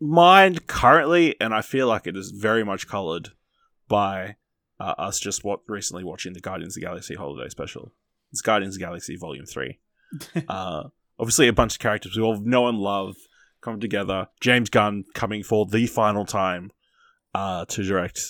[0.00, 3.30] mine currently, and I feel like it is very much colored
[3.88, 4.36] by
[4.78, 7.92] uh, us just what recently watching the Guardians of the Galaxy holiday special.
[8.32, 9.78] It's Guardians of the Galaxy Volume Three.
[10.48, 10.84] uh,
[11.18, 13.16] obviously, a bunch of characters we all know and love
[13.60, 14.28] coming together.
[14.40, 16.70] James Gunn coming for the final time
[17.34, 18.20] uh, to direct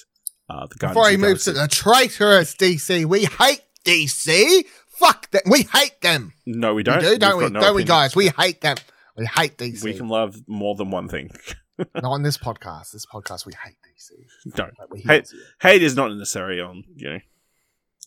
[0.49, 4.65] uh, the Guardians Before he moves to the traitorous DC, we hate DC.
[4.99, 5.43] Fuck them.
[5.51, 6.33] We hate them.
[6.47, 7.01] No, we We don't.
[7.01, 7.43] do, We've don't we?
[7.45, 8.17] got no don't we, guys?
[8.17, 8.77] We hate them.
[9.17, 9.83] We hate DC.
[9.83, 11.31] We can love more than one thing.
[11.79, 12.93] Not on this podcast.
[12.93, 14.57] This podcast, we hate DC.
[14.59, 17.19] no, Like, Hate- hate is not necessary on you know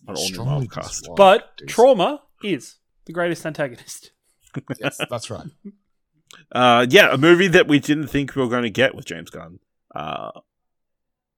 [0.07, 1.07] on all new Strongly Marvel cast.
[1.15, 1.67] But DC.
[1.67, 4.11] trauma is the greatest antagonist.
[4.79, 5.47] Yes, that's right.
[6.51, 9.29] Uh, yeah, a movie that we didn't think we were going to get with James
[9.29, 9.59] Gunn.
[9.93, 10.31] Uh,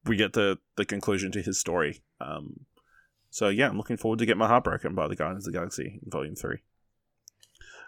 [0.06, 2.02] we get the the conclusion to his story.
[2.20, 2.66] Um,
[3.30, 5.60] so yeah, I'm looking forward to get my heart broken by the Guardians of the
[5.60, 6.60] Galaxy in Volume Three.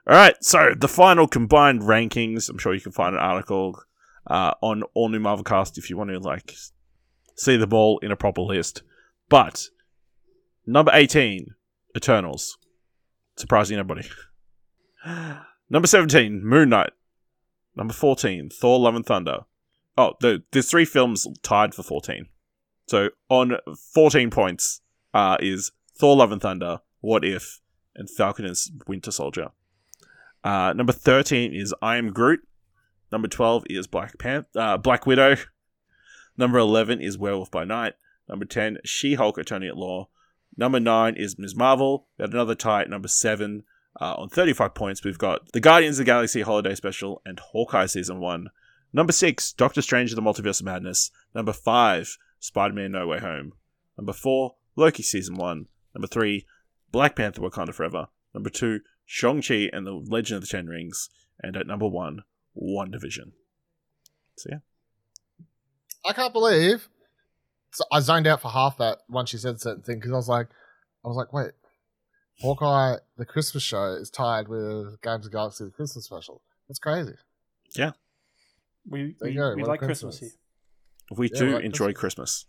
[0.05, 2.49] All right, so the final combined rankings.
[2.49, 3.82] I'm sure you can find an article
[4.28, 6.53] uh, on All New Marvel Cast if you want to like
[7.36, 8.84] see them all in a proper list.
[9.30, 9.69] But
[10.65, 11.55] number 18,
[11.95, 12.57] Eternals,
[13.38, 14.07] surprising nobody.
[15.69, 16.91] Number 17, Moon Knight.
[17.75, 19.39] Number 14, Thor Love and Thunder.
[19.97, 22.27] Oh, the, there's three films tied for 14.
[22.87, 23.57] So on
[23.93, 24.81] 14 points
[25.13, 27.61] uh, is Thor Love and Thunder, What If,
[27.95, 29.51] and Falcon and Winter Soldier.
[30.43, 32.41] Uh, number 13 is I Am Groot.
[33.11, 35.35] Number 12 is Black Pan- uh, Black Widow.
[36.37, 37.93] Number 11 is Werewolf by Night.
[38.27, 40.09] Number 10, She Hulk Attorney at Law.
[40.57, 41.55] Number 9 is Ms.
[41.55, 42.07] Marvel.
[42.17, 43.63] We had another tie at number 7.
[43.99, 47.85] Uh, on 35 points, we've got The Guardians of the Galaxy Holiday Special and Hawkeye
[47.85, 48.49] Season 1.
[48.91, 51.11] Number 6, Doctor Strange the Multiverse of Madness.
[51.33, 53.53] Number 5, Spider Man No Way Home.
[53.97, 55.67] Number 4, Loki Season 1.
[55.95, 56.45] Number 3,
[56.91, 58.07] Black Panther Wakanda Forever.
[58.33, 61.09] Number 2, Shang-Chi and the Legend of the Ten Rings.
[61.41, 62.23] And at number 1,
[62.59, 63.31] WandaVision.
[64.37, 64.57] So yeah.
[66.05, 66.89] I can't believe
[67.73, 70.29] so I zoned out for half that once she said certain thing because I was
[70.29, 70.47] like,
[71.03, 71.51] I was like, wait,
[72.43, 76.41] Hawkeye, the Christmas show is tied with Guardians of the Galaxy, the Christmas special.
[76.67, 77.13] That's crazy.
[78.89, 80.29] We, There we, we like Christmas here.
[81.15, 81.99] We Yeah, do like enjoy Christmas.
[81.99, 82.45] Christmas.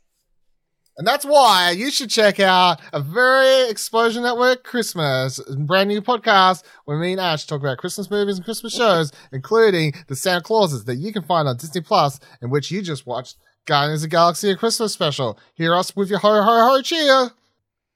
[0.96, 6.62] And that's why you should check out a very Explosion Network Christmas brand new podcast
[6.84, 10.84] where me and Ash talk about Christmas movies and Christmas shows, including the Santa Clauses
[10.84, 13.36] that you can find on Disney Plus, in which you just watched
[13.66, 15.38] Guardians of the Galaxy a Christmas special.
[15.54, 17.30] Hear us with your ho ho ho cheer.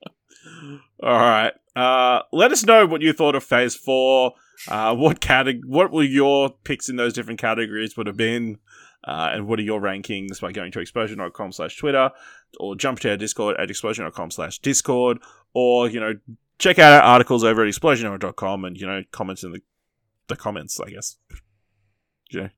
[1.03, 1.53] All right.
[1.79, 4.33] Uh, let us know what you thought of Phase Four.
[4.67, 8.59] Uh, what categ- What were your picks in those different categories would have been?
[9.05, 12.11] Uh, and what are your rankings by going to explosion.com slash Twitter
[12.59, 15.19] or jump to our Discord at explosion.com slash Discord
[15.55, 16.15] or, you know,
[16.59, 19.63] check out our articles over at explosion.com and, you know, comment in the,
[20.27, 21.17] the comments, I guess.
[22.33, 22.49] Know,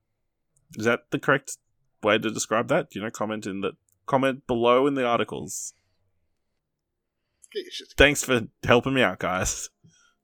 [0.78, 1.58] is that the correct
[2.02, 2.94] way to describe that?
[2.94, 3.72] You know, comment in the
[4.06, 5.74] comment below in the articles.
[7.52, 9.68] Get your shit Thanks for helping me out, guys.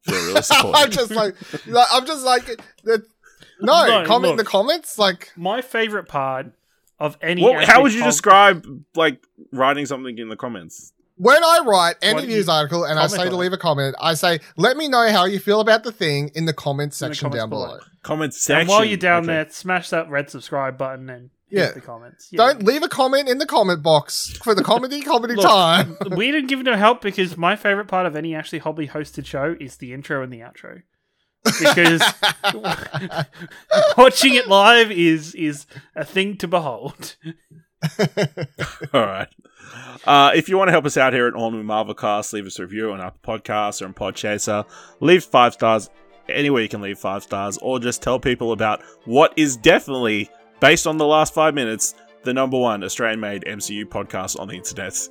[0.09, 0.41] Really.
[0.73, 1.35] I'm just like,
[1.67, 2.47] like, I'm just like,
[2.85, 3.05] the,
[3.61, 4.39] no, No, comment in look.
[4.39, 4.99] the comments.
[4.99, 6.53] Like, My favorite part
[7.01, 7.43] of any.
[7.43, 9.21] Well, how would you com- describe like
[9.53, 10.93] writing something in the comments?
[11.17, 14.15] when I write any news you article and I say to leave a comment, I
[14.15, 17.15] say, let me know how you feel about the thing in the comments In the
[17.15, 17.67] section comments down below.
[17.67, 17.81] below.
[18.03, 18.61] Comment section.
[18.61, 19.27] And while you're down Okay.
[19.33, 21.73] there, smash that red subscribe button and hit Yeah.
[21.73, 22.29] the comments.
[22.31, 22.39] Yeah.
[22.39, 25.97] Don't leave a comment in the comment box for the comedy comedy Look, time.
[26.17, 29.57] we didn't give no help because my favorite part of any Ashley Hobley hosted show
[29.61, 30.83] is the intro and the outro.
[31.45, 32.03] Because
[33.97, 37.17] watching it live is is a thing to behold.
[38.93, 39.29] All right.
[40.05, 42.47] Uh, if you want to help us out here at All New Marvel Cast, leave
[42.47, 44.65] us a review on Apple Podcasts or on Podchaser.
[45.01, 45.91] Leave five stars
[46.29, 50.31] anywhere you can leave five stars, or just tell people about what is definitely,
[50.61, 54.55] based on the last five minutes, the number one Australian made MCU podcast on the
[54.55, 55.09] internet.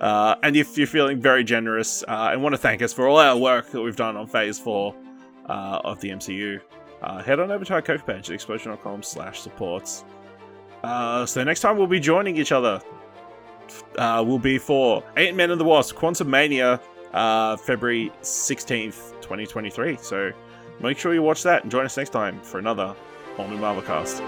[0.00, 3.18] Uh, and if you're feeling very generous uh, and want to thank us for all
[3.18, 4.94] our work that we've done on Phase 4
[5.48, 6.60] uh, of the MCU,
[7.02, 10.04] uh, head on over to our Ko-fi page at explosion.com slash supports.
[10.84, 12.80] Uh, so next time we'll be joining each other
[13.96, 16.80] uh, will be for Ant Man and the Wasp Quantumania,
[17.58, 19.96] February 16th, 2023.
[20.00, 20.30] So
[20.80, 22.94] make sure you watch that and join us next time for another
[23.38, 24.20] All New Marvel Cast.